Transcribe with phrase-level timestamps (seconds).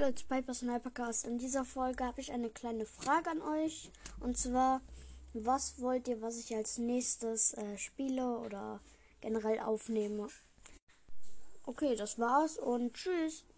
[0.00, 1.26] Hallo zu Piper Snipercast.
[1.26, 3.90] In dieser Folge habe ich eine kleine Frage an euch.
[4.20, 4.80] Und zwar,
[5.32, 8.78] was wollt ihr, was ich als nächstes äh, spiele oder
[9.20, 10.28] generell aufnehme?
[11.66, 13.42] Okay, das war's und tschüss.